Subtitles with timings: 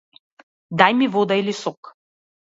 [0.81, 1.91] Дај ми вода или сок.